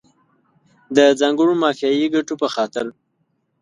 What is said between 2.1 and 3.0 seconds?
ګټو په خاطر.